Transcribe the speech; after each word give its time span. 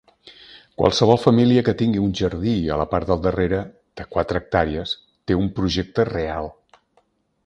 Qualsevol 0.81 1.19
família 1.25 1.63
que 1.67 1.75
tingui 1.81 2.01
un 2.05 2.15
jardí 2.21 2.55
a 2.75 2.79
la 2.83 2.87
part 2.93 3.11
del 3.11 3.21
darrere 3.27 3.59
de 4.01 4.07
quatre 4.15 4.41
hectàrees 4.43 4.95
té 5.29 5.41
un 5.45 5.51
projecte 5.61 6.11
real. 6.11 6.51